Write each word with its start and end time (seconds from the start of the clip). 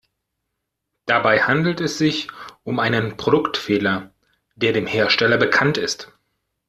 Dabei 1.05 1.41
handelt 1.43 1.79
es 1.79 1.99
sich 1.99 2.27
um 2.63 2.79
einen 2.79 3.17
Produktfehler, 3.17 4.09
der 4.55 4.73
dem 4.73 4.87
Hersteller 4.87 5.37
bekannt 5.37 5.77
ist. 5.77 6.11